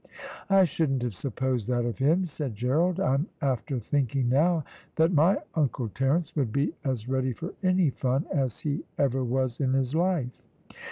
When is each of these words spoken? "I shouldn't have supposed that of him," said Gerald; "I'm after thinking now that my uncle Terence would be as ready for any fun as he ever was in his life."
"I 0.49 0.63
shouldn't 0.63 1.03
have 1.03 1.13
supposed 1.13 1.67
that 1.67 1.85
of 1.85 1.99
him," 1.99 2.25
said 2.25 2.55
Gerald; 2.55 2.99
"I'm 2.99 3.27
after 3.39 3.77
thinking 3.79 4.29
now 4.29 4.63
that 4.95 5.13
my 5.13 5.37
uncle 5.53 5.89
Terence 5.89 6.35
would 6.35 6.51
be 6.51 6.73
as 6.83 7.07
ready 7.07 7.33
for 7.33 7.53
any 7.61 7.91
fun 7.91 8.25
as 8.33 8.61
he 8.61 8.83
ever 8.97 9.23
was 9.23 9.59
in 9.59 9.73
his 9.73 9.93
life." 9.93 10.41